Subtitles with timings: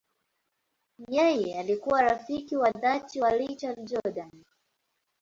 [1.07, 4.31] Yeye alikuwa rafiki wa dhati wa Richard Jordan.